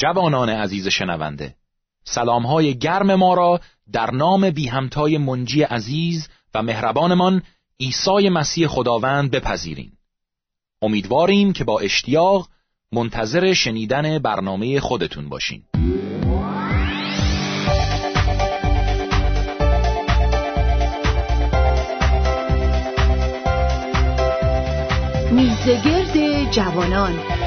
[0.00, 1.54] جوانان عزیز شنونده
[2.04, 3.60] سلامهای گرم ما را
[3.92, 7.42] در نام بی همتای منجی عزیز و مهربانمان
[7.80, 9.98] عیسی مسیح خداوند بپذیریم
[10.82, 12.48] امیدواریم که با اشتیاق
[12.92, 15.62] منتظر شنیدن برنامه خودتون باشین.
[25.30, 27.39] میزگرد جوانان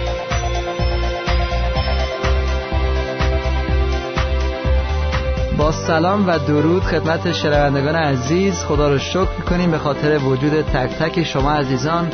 [5.72, 8.54] سلام و درود خدمت شنوندگان عزیز.
[8.54, 12.10] خدا رو شکر کنیم به خاطر وجود تک تک شما عزیزان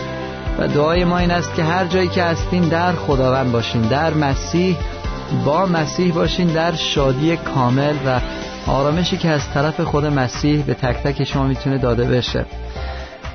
[0.59, 4.77] و دعای ما این است که هر جایی که هستین در خداوند باشین در مسیح
[5.45, 8.20] با مسیح باشین در شادی کامل و
[8.67, 12.45] آرامشی که از طرف خود مسیح به تک تک شما می‌تونه داده بشه.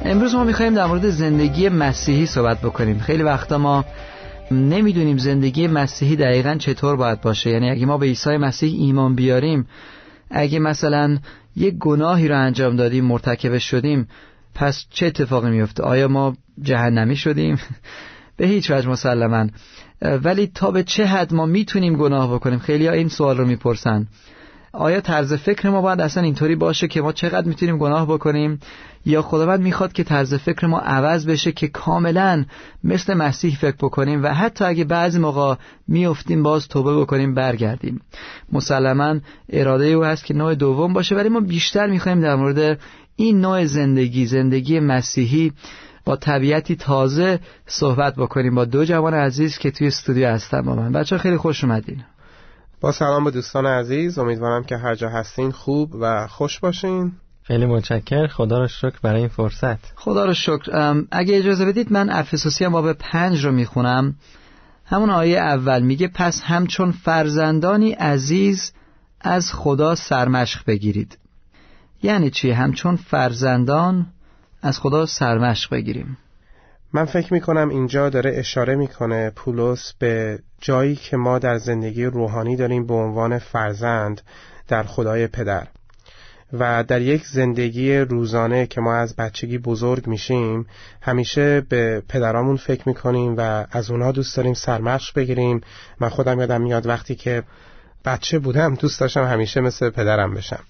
[0.05, 2.99] امروز ما میخواییم در مورد زندگی مسیحی صحبت بکنیم.
[2.99, 3.85] خیلی وقتا ما
[4.51, 7.51] نمی‌دونیم زندگی مسیحی دقیقا چطور باید باشه.
[7.51, 9.67] یعنی اگه ما به عیسی مسیح ایمان بیاریم
[10.35, 11.19] اگه مثلا
[11.57, 14.09] یک گناهی رو انجام دادیم مرتکب شدیم
[14.55, 17.59] پس چه اتفاقی میفته آیا ما جهنمی شدیم؟
[18.37, 19.47] به هیچ وجه مسلما.
[20.03, 24.07] ولی تا به چه حد ما می‌تونیم گناه بکنیم؟ خیلی ها این سوال رو می‌پرسن.
[24.73, 28.61] آیا طرز فکر ما باید اصلا اینطوری باشه که ما چقدر می‌تونیم گناه بکنیم؟
[29.07, 32.45] یا خداوند می‌خواد که طرز فکر ما عوض بشه که کاملا
[32.85, 35.55] مثل مسیح فکر بکنیم و حتی اگه بعضی موقع
[35.89, 38.01] میفتیم باز توبه بکنیم برگردیم.
[38.53, 39.17] مسلما
[39.49, 42.81] اراده او هست که نوع دوم باشه ولی ما بیشتر می‌خوایم در مورد
[43.17, 45.53] این نوع زندگی زندگی مسیحی
[46.05, 48.55] با طبیعتی تازه صحبت بکنیم.
[48.55, 50.93] با دو جوان عزیز که توی استودیو هستن با من.
[50.93, 52.05] بچه خیلی خوش اومدین.
[52.81, 54.19] با سلام به دوستان عزیز.
[54.19, 57.13] امیدوارم که هر جا هستین خوب و خوش باشین.
[57.47, 59.79] خیلی متشکر خدا رو شکر برای این فرصت.
[59.95, 61.05] خدا رو شکر.
[61.11, 64.15] اگه اجازه بدید من افسوسی هم باب پنج رو می‌خونم.
[64.87, 68.73] همون آیه اول میگه پس همچون فرزندانی عزیز
[69.21, 71.19] از خدا سرمشق بگیرید.
[72.03, 74.07] یعنی چی؟ همچون فرزندان
[74.63, 76.19] از خدا سرمشق بگیریم.
[76.93, 82.57] من فکر می‌کنم اینجا داره اشاره می‌کنه پولس به جایی که ما در زندگی روحانی
[82.57, 84.21] داریم به عنوان فرزند
[84.69, 85.67] در خدای پدر.
[86.59, 90.67] و در یک زندگی روزانه که ما از بچگی بزرگ میشیم
[91.01, 95.61] همیشه به پدرامون فکر می‌کنیم و از اونها دوست داریم سرمشق بگیریم.
[96.01, 97.43] من خودم یادم میاد وقتی که
[98.05, 100.61] بچه بودم دوست داشتم همیشه مثل پدرم بشم.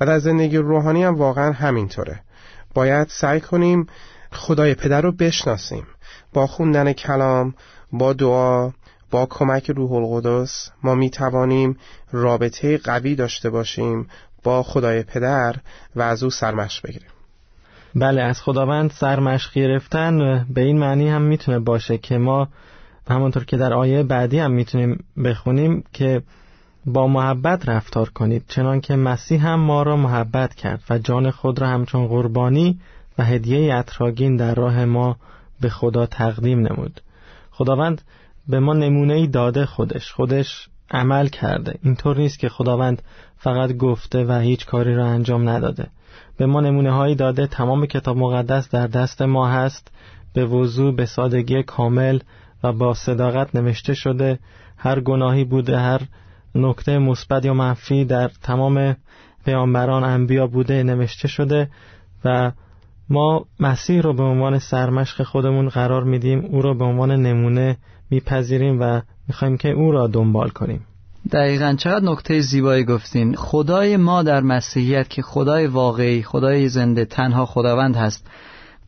[0.00, 2.20] و در زندگی روحانی هم واقعا همینطوره.
[2.74, 3.86] باید سعی کنیم
[4.32, 5.86] خدای پدر رو بشناسیم.
[6.32, 7.54] با خوندن کلام
[7.92, 8.72] با دعا
[9.10, 11.78] با کمک روح القدس ما می توانیم
[12.12, 14.08] رابطه قوی داشته باشیم
[14.42, 15.56] با خدای پدر
[15.96, 17.08] و از او سرمشق بگیریم.
[17.94, 22.48] بله از خداوند سرمشق گرفتن به این معنی هم می‌تونه باشه که ما
[23.08, 26.22] همونطور که در آیه بعدی هم می‌تونیم بخونیم که
[26.86, 31.60] با محبت رفتار کنید چنان که مسیح هم ما را محبت کرد و جان خود
[31.60, 32.80] را همچون قربانی
[33.18, 35.16] و هدیه اطراگین در راه ما
[35.60, 37.00] به خدا تقدیم نمود.
[37.50, 38.02] خداوند
[38.48, 40.12] به ما نمونه ای داده خودش.
[40.12, 41.78] خودش عمل کرده.
[41.82, 43.02] اینطور نیست که خداوند
[43.36, 45.86] فقط گفته و هیچ کاری را انجام نداده.
[46.36, 47.46] به ما نمونه هایی داده.
[47.46, 49.90] تمام کتاب مقدس در دست ما هست.
[50.34, 52.18] به وضوع به سادگی کامل
[52.62, 54.38] و با صداقت نوشته شده.
[54.76, 56.00] هر گناهی بوده هر
[56.54, 58.96] نکته مثبت یا منفی در تمام
[59.44, 61.70] پیامبران انبیا بوده نوشته شده
[62.24, 62.52] و
[63.08, 66.44] ما مسیح رو به عنوان سرمشق خودمون قرار میدیم.
[66.44, 67.76] او رو به عنوان نمونه
[68.10, 69.00] میپذیریم و
[69.32, 70.86] می‌خوایم که او را دنبال کنیم.
[71.32, 73.34] دقیقا چقدر نکته زیبایی گفتین.
[73.34, 78.26] خدای ما در مسیحیت که خدای واقعی خدای زنده تنها خداوند هست.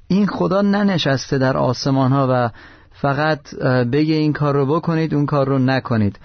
[0.09, 2.51] این خدا ننشسته در آسمان ها و
[2.93, 3.55] فقط
[3.93, 6.19] بگه این کار رو بکنید اون کار رو نکنید.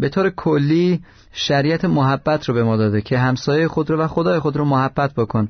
[0.00, 1.00] به طور کلی
[1.32, 5.14] شریعت محبت رو به ما داده که همسایه خود رو و خدای خود رو محبت
[5.14, 5.48] بکن.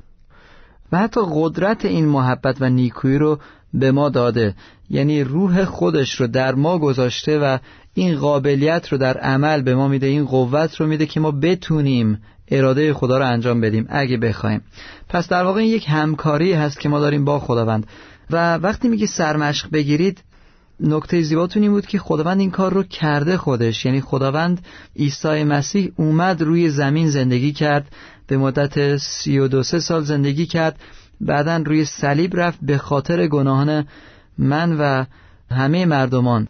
[0.91, 3.39] و حتی قدرت این محبت و نیکویی رو
[3.73, 4.55] به ما داده.
[4.89, 7.57] یعنی روح خودش رو در ما گذاشته و
[7.93, 12.19] این قابلیت رو در عمل به ما میده این قوت رو میده که ما بتونیم
[12.47, 14.61] اراده خدا رو انجام بدیم اگه بخوایم.
[15.09, 17.87] پس در واقع این یک همکاری هست که ما داریم با خداوند.
[18.31, 20.23] و وقتی میگه سرمشق بگیرید
[20.79, 23.85] نکته زیباتون این بود که خداوند این کار رو کرده خودش.
[23.85, 24.65] یعنی خداوند
[24.95, 27.87] عیسی مسیح اومد روی زمین زندگی کرد
[28.27, 30.79] به مدت سی و دو سه سال زندگی کرد.
[31.21, 33.87] بعدا روی صلیب رفت به خاطر گناهان
[34.37, 35.05] من و
[35.51, 36.47] همه مردمان.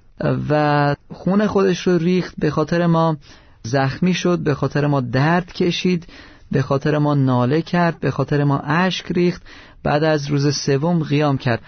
[0.50, 3.18] و خون خودش رو ریخت به خاطر ما
[3.64, 6.08] زخمی شد به خاطر ما درد کشید
[6.52, 9.42] به خاطر ما ناله کرد به خاطر ما اشک ریخت.
[9.84, 11.62] بعد از روز سوم قیام کرد.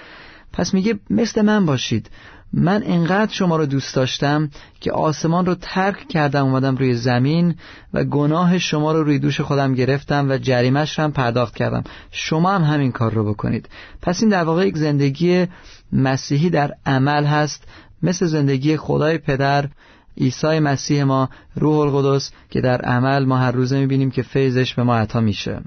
[0.53, 2.09] پس میگه مثل من باشید.
[2.57, 4.49] من انقدر شما رو دوست داشتم
[4.79, 7.55] که آسمان رو ترک کردم اومدم روی زمین
[7.93, 11.83] و گناه شما رو روی دوش خودم گرفتم و جریمش هم پرداخت کردم.
[12.11, 13.69] شما هم همین کار رو بکنید.
[14.01, 15.47] پس این در واقع یک زندگی
[15.93, 17.63] مسیحی در عمل هست
[18.03, 19.69] مثل زندگی خدای پدر
[20.17, 24.83] عیسی مسیح ما روح القدس که در عمل ما هر روزه می‌بینیم که فیضش به
[24.83, 25.61] ما عطا میشه.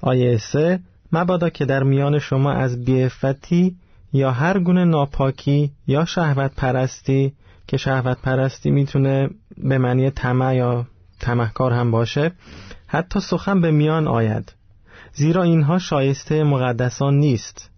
[0.00, 0.80] آیه سه
[1.12, 3.76] مبادا که در میان شما از بیفتی
[4.14, 7.32] یا هر گونه ناپاکی یا شهوت پرستی
[7.66, 10.86] که شهوت پرستی می‌تونه به معنی طمع یا
[11.20, 12.32] تمهکار هم باشه
[12.86, 14.52] حتی سخن به میان آید.
[15.12, 17.70] زیرا اینها شایسته مقدسان نیست.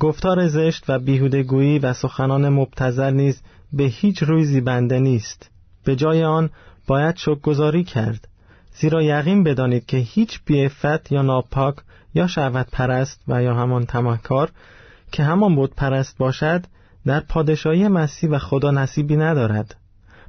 [0.00, 3.42] گفتار زشت و بیهودگویی و سخنان مبتذل نیز
[3.72, 5.50] به هیچ روی زیبنده نیست.
[5.84, 6.50] به جای آن
[6.86, 8.28] باید شکرگزاری کرد.
[8.74, 11.74] زیرا یقین بدانید که هیچ بیعفت یا ناپاک
[12.14, 14.50] یا شهوت پرست و یا همان تمکار
[15.10, 16.64] که همان بود پرست باشد
[17.06, 19.76] در پادشاهی مسیح و خدا نصیبی ندارد.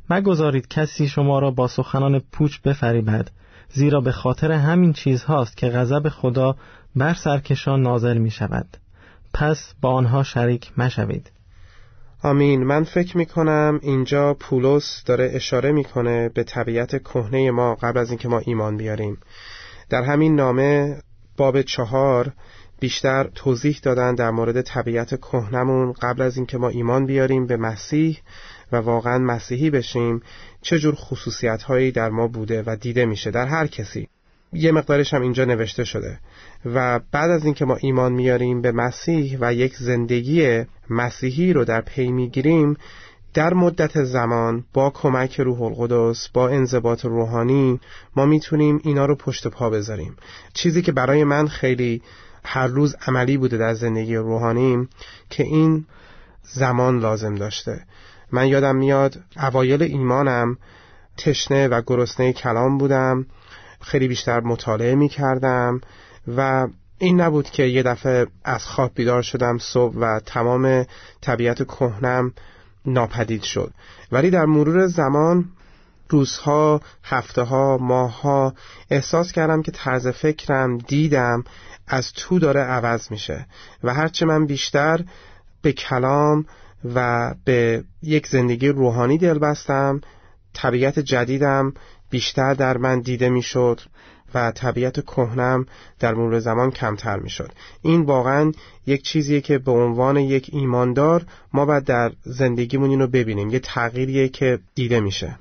[0.10, 3.30] مگذارید کسی شما را با سخنان پوچ بفریبد
[3.70, 6.56] زیرا به خاطر همین چیزهاست که غضب خدا
[6.96, 8.78] بر سرکشان نازل می شود.
[9.34, 11.32] پس با آنها شریک مشوید.
[12.24, 12.64] آمین.
[12.64, 18.10] من فکر می کنم اینجا پولس داره اشاره می‌کنه به طبیعت کهنه ما قبل از
[18.10, 19.18] اینکه ما ایمان بیاریم.
[19.90, 21.02] در همین نامه
[21.38, 22.32] باب چهار
[22.82, 28.20] بیشتر توضیح دادن در مورد طبیعت کهنمون قبل از اینکه ما ایمان بیاریم به مسیح
[28.72, 30.22] و واقعا مسیحی بشیم
[30.62, 34.08] چه جور خصوصیت هایی در ما بوده و دیده میشه در هر کسی.
[34.54, 36.20] یه مقدارش هم اینجا نوشته شده.
[36.66, 41.82] و بعد از اینکه ما ایمان میاریم به مسیح و یک زندگی مسیحی رو در
[41.82, 42.78] پی می‌گیریم
[43.34, 47.80] در مدت زمان با کمک روح القدس با انضباط روحانی
[48.16, 50.16] ما می‌تونیم اینا رو پشت پا بذاریم.
[50.54, 52.02] چیزی که برای من خیلی
[52.44, 54.90] هر روز عملی بوده در زندگی روحانیم
[55.30, 55.86] که این
[56.44, 57.86] زمان لازم داشته.
[58.32, 60.58] من یادم میاد اوایل ایمانم
[61.18, 63.26] تشنه و گرسنه کلام بودم
[63.82, 65.82] خیلی بیشتر مطالعه می کردم
[66.38, 66.68] و
[66.98, 70.86] این نبود که یه دفعه از خواب بیدار شدم صبح و تمام
[71.22, 72.34] طبیعت کهنم
[72.86, 73.74] ناپدید شد.
[74.12, 75.46] ولی در مرور زمان
[76.12, 78.54] روزها، هفته ها، ماه
[78.90, 81.44] احساس کردم که طرز فکرم دیدم
[81.88, 83.46] از تو داره عوض میشه
[83.84, 85.04] و هرچه من بیشتر
[85.62, 86.46] به کلام
[86.96, 90.02] و به یک زندگی روحانی دل بستم
[90.54, 91.74] طبیعت جدیدم
[92.10, 93.82] بیشتر در من دیده می‌شد
[94.34, 95.66] و طبیعت کهنم
[96.00, 97.52] در مرور زمان کمتر می‌شد.
[97.82, 98.52] این واقعا
[98.86, 103.50] یک چیزیه که به عنوان یک ایماندار ما باید در زندگیمون اینو ببینیم.
[103.50, 105.38] یه تغییریه که دیده میشه.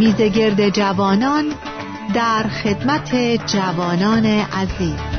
[0.00, 1.52] میزگرد جوانان
[2.14, 3.14] در خدمت
[3.46, 5.09] جوانان عزیز.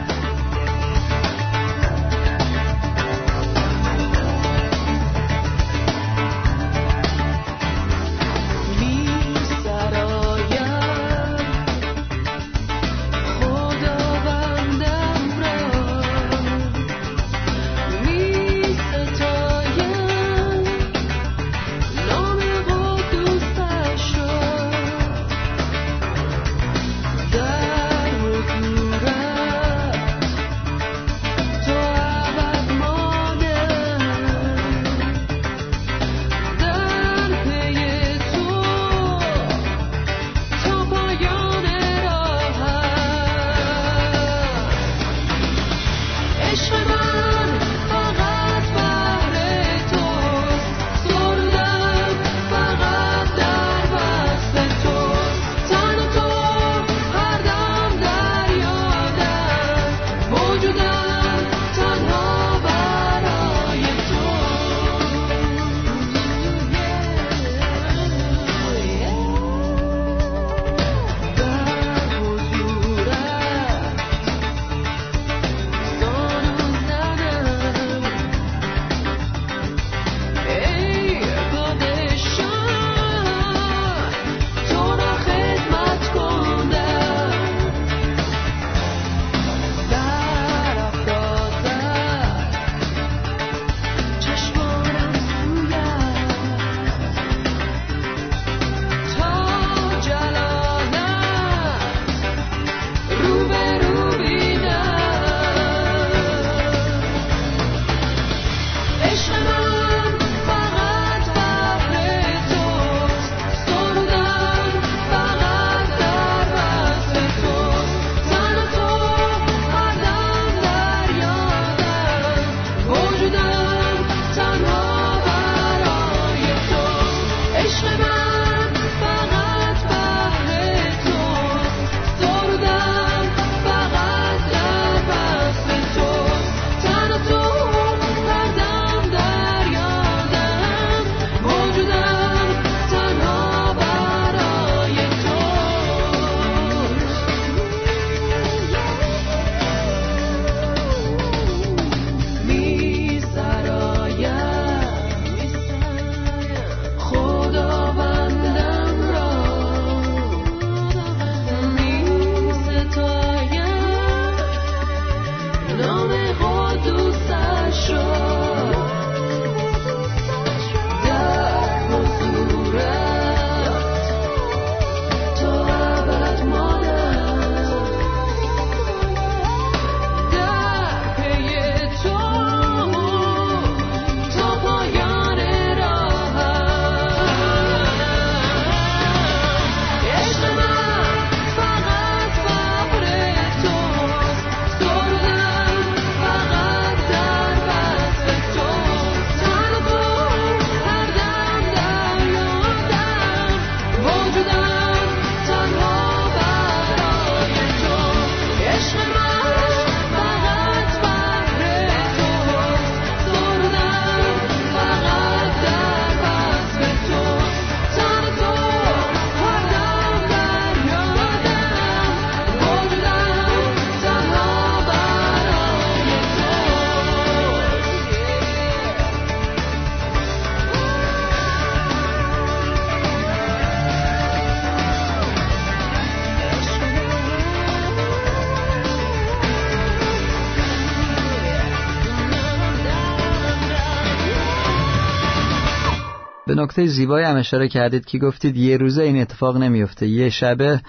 [246.62, 250.08] نکته زیبایی هم اشاره کردید که گفتید یه روزه این اتفاق نمیفته.
[250.08, 250.82] یه شبه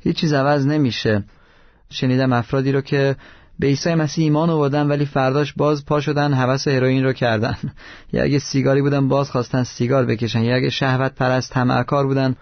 [0.00, 1.24] هیچ چیز عوض نمیشه.
[1.90, 3.16] شنیدم افرادی رو که
[3.58, 7.56] به عیسی مسیح ایمان آوردن ولی فرداش باز پا شدن هوس هروئین رو کردن.
[8.12, 10.42] یا اگه سیگاری بودن باز خواستن سیگار بکشن.
[10.42, 12.36] یا اگه شهوت پرست طمعکار بودن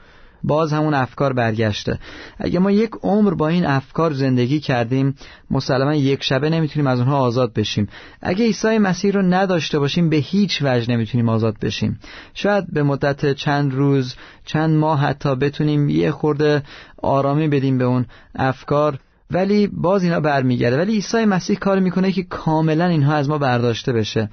[0.44, 1.98] باز همون افکار برگشته.
[2.38, 5.14] اگه ما یک عمر با این افکار زندگی کردیم
[5.50, 7.88] مسلما یک شبه نمی‌تونیم از اونها آزاد بشیم.
[8.22, 12.00] اگه عیسی مسیح رو نداشته باشیم به هیچ وجه نمی‌تونیم آزاد بشیم.
[12.34, 16.62] شاید به مدت چند روز چند ماه حتی بتونیم یه خورده
[17.02, 18.98] آرامی بدیم به اون افکار
[19.30, 20.76] ولی باز اینا برمیگرده.
[20.76, 24.30] ولی عیسی مسیح کار می‌کنه که کاملا اینها از ما برداشته بشه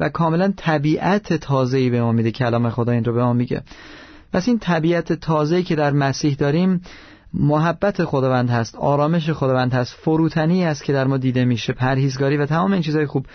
[0.00, 2.30] و کاملا طبیعت تازه‌ای به ما میده.
[2.30, 3.62] کلام خدا این رو به ما میگه.
[4.32, 6.82] پس این طبیعت تازه‌ای که در مسیح داریم
[7.34, 12.46] محبت خداوند هست آرامش خداوند هست فروتنی است که در ما دیده میشه پرهیزگاری و
[12.46, 13.26] تمام این چیزهای خوب.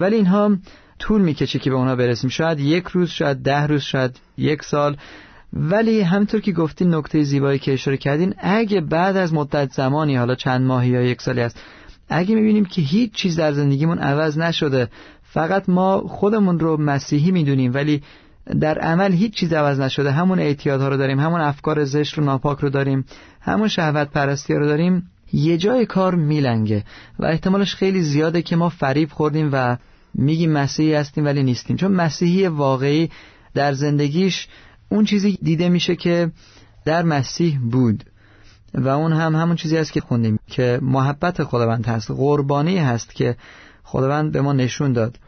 [0.00, 0.56] ولی اینها
[0.98, 2.30] طول می‌کشه که به اونها برسیم.
[2.30, 4.96] شاید یک روز شاید ده روز شاید یک سال.
[5.52, 10.34] ولی همطور که گفتین نکته زیبایی که اشاره کردین اگه بعد از مدت زمانی حالا
[10.34, 11.60] چند ماهی یا یک سالی است
[12.08, 14.88] اگه می‌بینیم که هیچ چیز در زندگیمون عوض نشده
[15.22, 18.02] فقط ما خودمون رو مسیحی می‌دونیم ولی
[18.60, 20.12] در عمل هیچ چیز عوض نشده.
[20.12, 23.04] همون اعتیادها رو داریم همون افکار زشت و ناپاک رو داریم
[23.40, 25.10] همون شهوت پرستی رو داریم.
[25.32, 26.84] یه جای کار میلنگه
[27.18, 29.76] و احتمالش خیلی زیاده که ما فریب خوردیم و
[30.14, 31.76] میگیم مسیحی هستیم ولی نیستیم.
[31.76, 33.10] چون مسیحی واقعی
[33.54, 34.48] در زندگیش
[34.88, 36.30] اون چیزی دیده میشه که
[36.84, 38.04] در مسیح بود.
[38.74, 43.36] و اون هم همون چیزی است که خوندیم که محبت خداوند هست قربانی هست که
[43.82, 45.18] خداوند به ما نشون داد.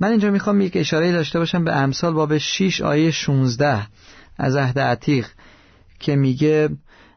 [0.00, 3.86] من اینجا می‌خوام یک اشاره داشته باشم به امثال باب 6 آیه 16
[4.36, 5.26] از عهد عتیق
[5.98, 6.68] که میگه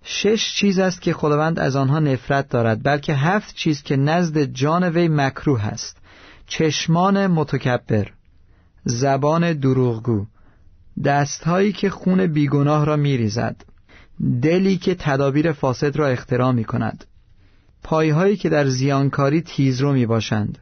[0.03, 4.83] شش چیز است که خداوند از آنها نفرت دارد بلکه هفت چیز که نزد جان
[4.83, 5.97] وی مکروه است.
[6.47, 8.07] چشمان متکبر
[8.85, 10.25] زبان دروغگو
[11.03, 13.65] دستهایی که خون بیگناه را میریزد
[14.41, 17.05] دلی که تدابیر فاسد را اختراع می کند
[17.83, 20.57] پایهایی که در زیانکاری تیزرو می باشند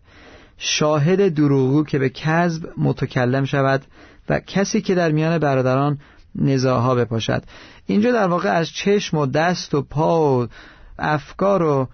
[0.60, 3.82] شاهد دروغو که به کذب متکلم شود
[4.30, 6.00] و کسی که در میان برادران
[6.36, 7.44] نزاها بپاشد.
[7.86, 10.48] اینجا در واقع از چشم و دست و پا و
[11.00, 11.88] افکار و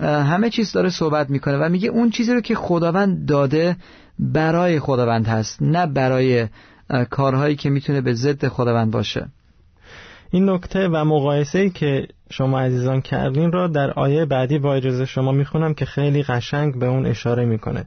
[0.00, 3.76] همه چیز داره صحبت می‌کنه و میگه اون چیزی رو که خداوند داده
[4.18, 6.48] برای خداوند هست نه برای
[7.10, 9.28] کارهایی که می‌تونه به ضد خداوند باشه.
[10.30, 15.32] این نکته و مقایسه که شما عزیزان کردین را در آیه بعدی با اجازه شما
[15.32, 17.84] می‌خونم که خیلی قشنگ به اون اشاره می‌کنه.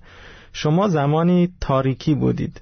[0.53, 2.61] شما زمانی تاریکی بودید.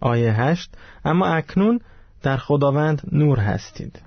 [0.00, 0.70] آیه هشت
[1.04, 1.80] اما اکنون
[2.22, 4.02] در خداوند نور هستید.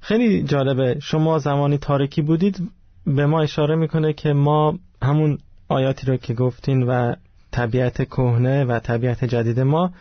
[0.00, 0.96] خیلی جالبه.
[1.00, 2.70] شما زمانی تاریکی بودید
[3.06, 5.38] به ما اشاره می‌کنه که ما همون
[5.68, 7.14] آیاتی رو که گفتین و
[7.50, 9.92] طبیعت کهنه و طبیعت جدید ما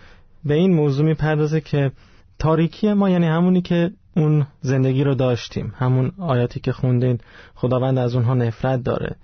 [0.45, 1.91] به این موضوع می‌پردازه که
[2.39, 5.73] تاریکی ما یعنی همونی که اون زندگی رو داشتیم.
[5.77, 7.19] همون آیاتی که خوندین
[7.55, 9.15] خداوند از اونها نفرت داره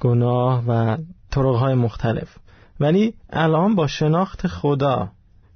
[0.00, 0.96] گناه و
[1.30, 2.36] طرقهای مختلف.
[2.80, 5.08] ولی الان با شناخت خدا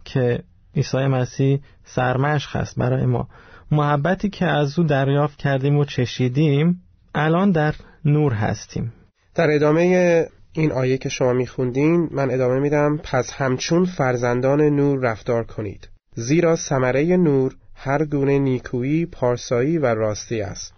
[0.05, 0.43] که
[0.77, 3.29] عیسی مسیح سرمشق هست برای ما
[3.71, 6.83] محبتی که از او دریافت کردیم و چشیدیم
[7.15, 7.75] الان در
[8.05, 8.93] نور هستیم.
[9.35, 13.01] در ادامه این آیه که شما میخوندین من ادامه میدم.
[13.05, 15.89] پس همچون فرزندان نور رفتار کنید.
[16.15, 20.73] زیرا ثمره نور هر گونه نیکویی، پارسایی و راستی است.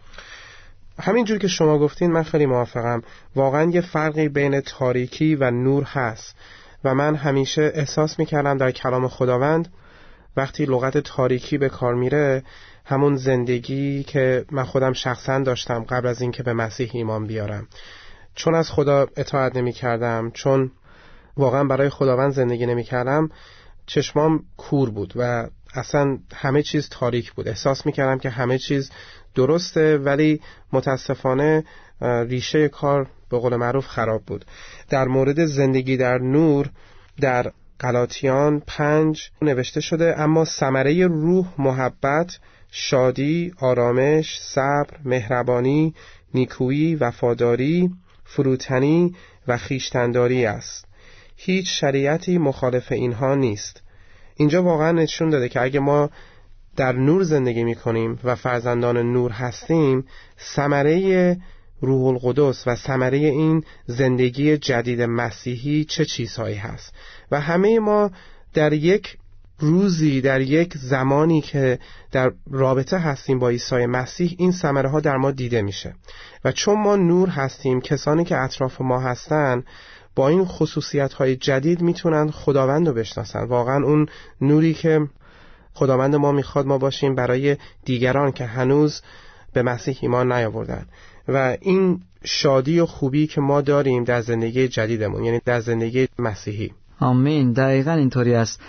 [0.99, 3.03] همینجور که شما گفتین من خیلی موافقم.
[3.37, 6.37] واقعا یه فرقی بین تاریکی و نور هست
[6.85, 9.69] و من همیشه احساس می‌کردم در کلام خداوند
[10.37, 12.43] وقتی لغت تاریکی به کار میره
[12.85, 17.69] همون زندگی که من خودم شخصا داشتم قبل از اینکه به مسیح ایمان بیارم.
[18.35, 20.71] چون از خدا اطاعت نمی کردم چون
[21.37, 23.29] واقعا برای خداوند زندگی نمی کردم
[23.87, 27.49] چشمام کور بود و اصلا همه چیز تاریک بود.
[27.49, 28.91] احساس می کردم که همه چیز
[29.35, 30.41] درسته ولی
[30.73, 31.65] متاسفانه
[32.01, 34.45] ریشه کار به قول معروف خراب بود.
[34.89, 36.71] در مورد زندگی در نور
[37.21, 42.39] در قلاتیان پنج نوشته شده اما ثمره روح محبت
[42.71, 45.95] شادی آرامش صبر مهربانی
[46.35, 47.91] نیکویی وفاداری
[48.25, 49.15] فروتنی
[49.49, 50.85] و خیشتنداری است.
[51.37, 53.83] هیچ شریعتی مخالف اینها نیست.
[54.41, 56.11] اینجا واقعا نشون داده که اگه ما
[56.77, 60.05] در نور زندگی می کنیم و فرزندان نور هستیم
[60.55, 61.37] ثمره
[61.81, 66.95] روح القدس و ثمره این زندگی جدید مسیحی چه چیزهایی هست؟
[67.31, 68.11] و همه ما
[68.55, 69.17] در یک
[69.59, 71.79] روزی در یک زمانی که
[72.13, 75.95] در رابطه هستیم با عیسی مسیح این ثمره ها در ما دیده میشه.
[76.45, 79.65] و چون ما نور هستیم کسانی که اطراف ما هستن
[80.29, 83.45] این خصوصیت های جدید می‌تونن خداوند رو بشناسن.
[83.45, 84.07] واقعا اون
[84.41, 85.01] نوری که
[85.75, 89.03] خداوند ما می‌خواد ما باشیم برای دیگران که هنوز
[89.53, 90.87] به مسیح ایمان نیاوردن.
[91.29, 96.73] و این شادی و خوبی که ما داریم در زندگی جدیدمون یعنی در زندگی مسیحی.
[97.01, 97.53] آمین.
[97.53, 98.61] دقیقا اینطوری است.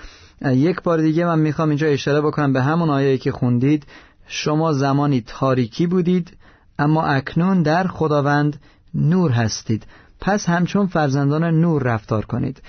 [0.45, 3.85] یک بار دیگه من می‌خوام اینجا اشاره بکنم به همون آیه که خوندید.
[4.27, 6.37] شما زمانی تاریکی بودید
[6.79, 8.61] اما اکنون در خداوند
[8.93, 9.85] نور هستید.
[10.21, 12.61] پس همچون فرزندان نور رفتار کنید.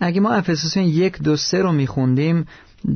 [0.00, 2.46] اگه ما افسوسیان یک دو سه رو میخوندیم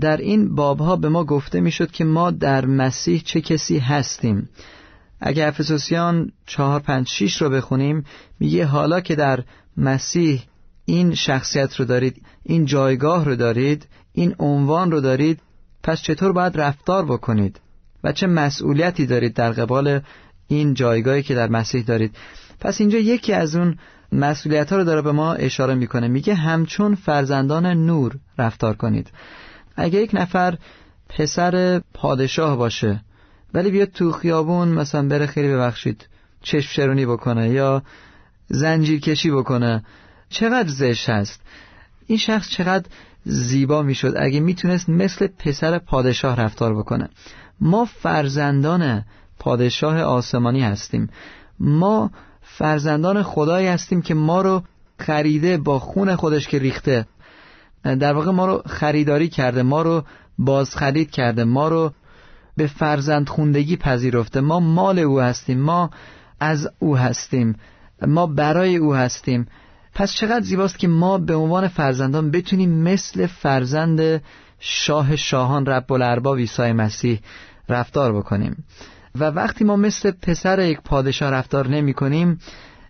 [0.01, 4.49] در این بابها به ما گفته می‌شد که ما در مسیح چه کسی هستیم.
[5.21, 8.05] اگه افسوسیان چهار پنج شیش رو بخونیم
[8.41, 9.45] میگه حالا که در
[9.77, 10.43] مسیح
[10.85, 15.41] این شخصیت رو دارید این جایگاه رو دارید این عنوان رو دارید
[15.83, 17.61] پس چطور باید رفتار بکنید؟
[18.05, 20.01] و چه مسئولیتی دارید در قبال
[20.49, 22.17] این جایگاهی که در مسیح دارید؟
[22.61, 23.79] پس اینجا یکی از اون
[24.13, 26.09] مسئولیت ها رو داره به ما اشاره می‌کنه.
[26.09, 29.11] میگه همچون فرزندان نور رفتار کنید.
[29.77, 30.59] اگه یک نفر
[31.09, 33.01] پسر پادشاه باشه
[33.55, 36.09] ولی بیاد تو خیابون مثلا بره خیلی ببخشید
[36.43, 37.83] چشم شرونی بکنه یا
[38.49, 39.85] زنجیر کشی بکنه
[40.29, 41.41] چقدر زشت هست؟
[42.07, 42.85] این شخص چقدر
[43.25, 47.09] زیبا می‌شد اگه می‌تونست مثل پسر پادشاه رفتار بکنه.
[47.61, 49.05] ما فرزندان
[49.39, 51.11] پادشاه آسمانی هستیم.
[51.61, 52.11] ما
[52.61, 54.63] فرزندان خدایی هستیم که ما رو
[54.99, 57.07] خریده با خون خودش که ریخته
[57.83, 60.05] در واقع ما رو خریداری کرده ما رو
[60.39, 61.93] بازخرید کرده ما رو
[62.57, 64.41] به فرزند خوندگی پذیرفته.
[64.41, 65.91] ما مال او هستیم ما
[66.41, 67.57] از او هستیم
[68.07, 69.47] ما برای او هستیم.
[69.95, 74.23] پس چقدر زیباست که ما به عنوان فرزندان بتونیم مثل فرزند
[74.59, 77.21] شاه شاهان رب الارباب عیسی مسیح
[77.69, 78.65] رفتار بکنیم.
[79.15, 82.39] و وقتی ما مثل پسر یک پادشاه رفتار نمی کنیم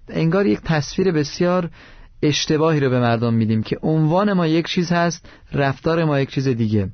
[0.09, 1.71] انگار یک تصویر بسیار
[2.23, 6.49] اشتباهی رو به مردم میدیم که عنوان ما یک چیز هست رفتار ما یک چیز
[6.49, 6.89] دیگه.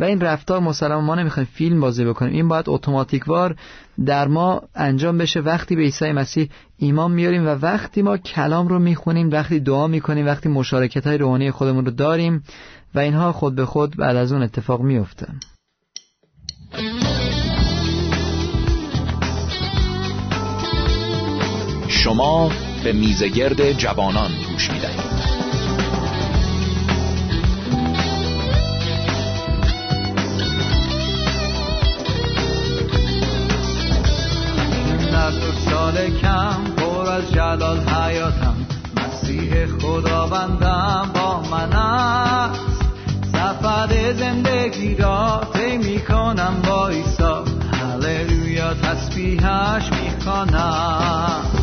[0.00, 2.32] و این رفتار مسلما ما نمی‌خوایم فیلم بازی بکنیم.
[2.32, 3.56] این باید اتوماتیکوار
[4.06, 5.40] در ما انجام بشه.
[5.40, 10.26] وقتی به عیسی مسیح ایمان میاریم و وقتی ما کلام رو می‌خونیم وقتی دعا می‌کنیم
[10.26, 12.42] وقتی مشارکت های روحانی خودمون رو داریم
[12.94, 15.28] و اینها خود به خود بعد از اون اتفاق میفته
[22.04, 22.50] شما
[22.84, 25.00] به میزگرد جوانان گوش می‌دهید.
[35.70, 38.56] سال کم پر از جلال حیاتم.
[38.96, 42.82] مسیح خداوندم با من است.
[43.32, 47.22] سفر زندگی را طی می‌کنم با عیسی.
[47.72, 51.59] هللویا تسبیحش می‌خوانم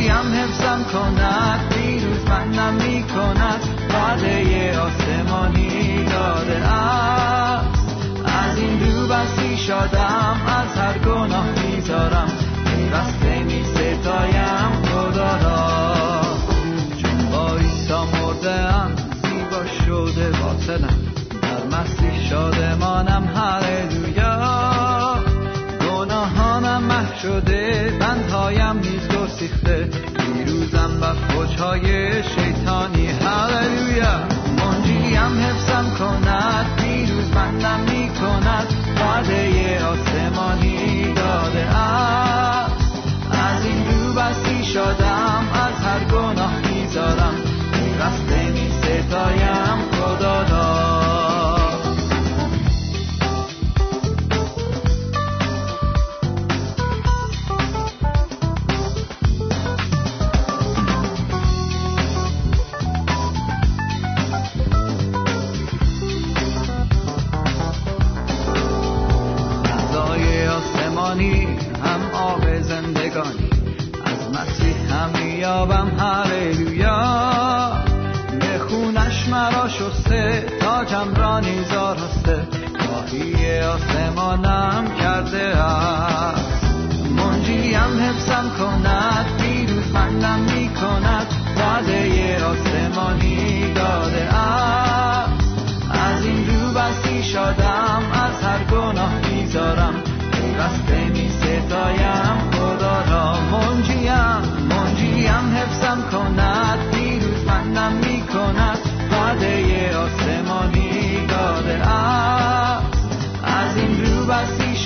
[0.00, 3.60] منجیم حفظم کند دیروز من می‌کند.
[3.94, 7.84] وعده آسمانی داده است.
[8.24, 12.32] از این دو بسی شدم از هر گناه می‌ذارم.
[12.64, 16.22] پیوسته می ستایم خدا را.
[17.02, 18.68] چون با ایسا مرده
[19.22, 20.89] زیبا شده باطنم.
[75.50, 77.72] میابم هللویا.
[78.40, 80.46] به خونش مرا شسته.
[80.60, 82.48] تاجم را نیزار هسته
[82.80, 84.49] راهی آسمانم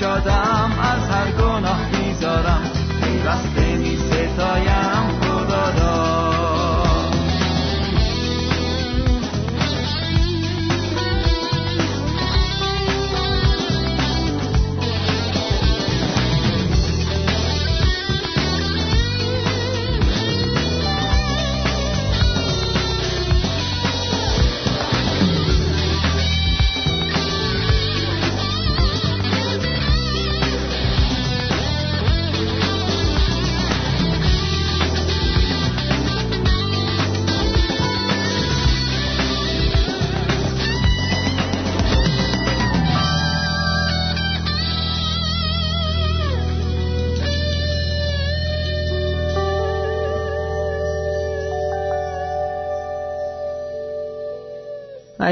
[0.04, 0.83] بستی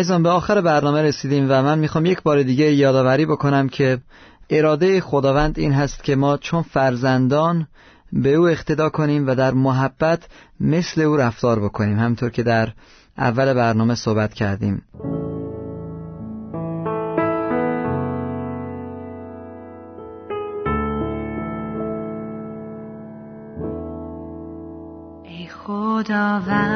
[0.02, 3.98] عزیزان به آخر برنامه رسیدیم و من می‌خوام یک بار دیگه یادآوری بکنم که
[4.50, 7.66] اراده خداوند این هست که ما چون فرزندان
[8.12, 10.22] به او اقتدا کنیم و در محبت
[10.60, 12.72] مثل او رفتار بکنیم همطور که در
[13.18, 14.82] اول برنامه صحبت کردیم.
[25.24, 26.71] ای خداوند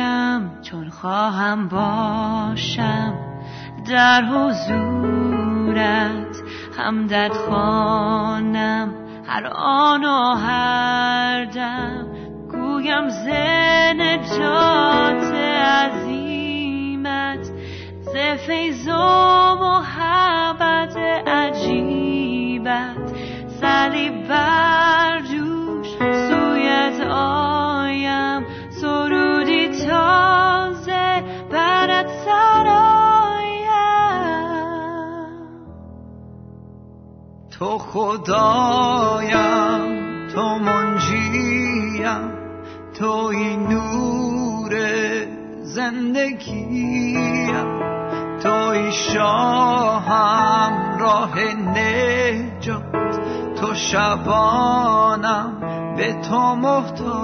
[0.00, 3.14] جویم چون خواهم باشم
[3.90, 5.56] در حضورت
[6.78, 8.94] همدت خانم
[9.26, 12.06] هر آن و هر دم.
[12.50, 15.34] گویم زن جات
[15.64, 17.44] عظیمت
[18.00, 18.16] ز
[38.10, 39.82] خدایم
[40.34, 42.32] تو منجیم
[42.98, 44.72] توی نور
[45.62, 47.66] زندگیم.
[48.42, 53.20] توی شاهم راه نجات
[53.60, 55.60] تو شبانم
[55.96, 57.19] به تو محتاجم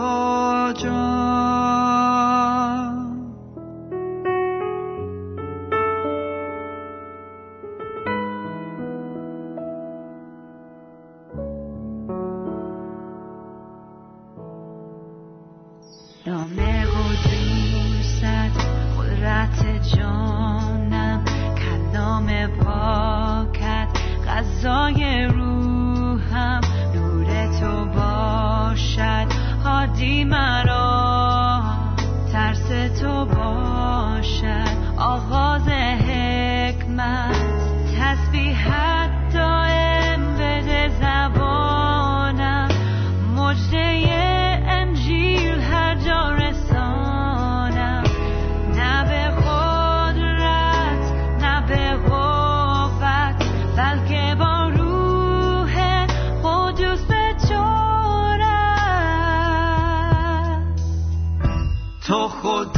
[62.16, 62.74] تو خدایم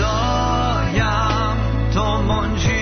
[1.95, 2.78] تو منجیم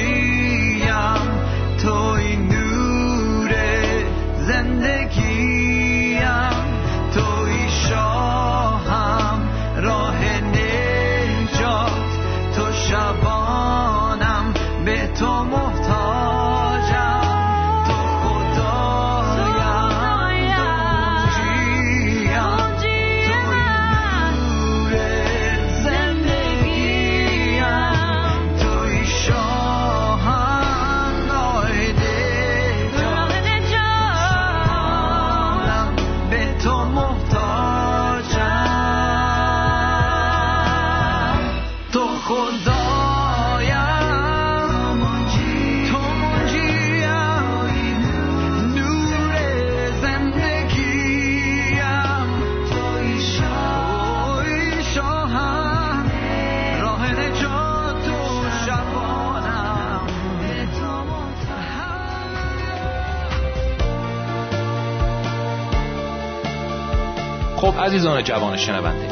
[67.86, 69.08] عزیزان جوان شنونده.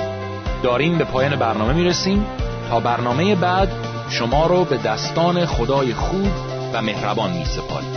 [0.63, 2.27] داریم به پایان برنامه می‌رسیم.
[2.71, 3.69] تا برنامه بعد
[4.11, 6.27] شما رو به دستان خدای خوب
[6.73, 7.89] و مهربان می سپاریم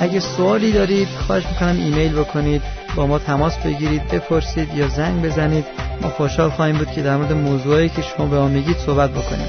[0.00, 2.62] اگه سوالی دارید خواهش می‌کنم ایمیل بکنید.
[2.96, 5.64] با ما تماس بگیرید بپرسید یا زنگ بزنید.
[6.02, 9.48] ما خوشحال خواهیم بود که در مورد موضوعی که شما به ما میگید صحبت بکنیم.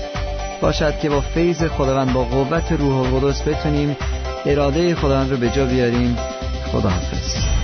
[0.61, 3.97] باشد که با فیض خداوند با قوت روح القدس بتونیم
[4.45, 6.17] اراده خداوند رو به جا بیاریم.
[6.71, 7.58] خداحافظ.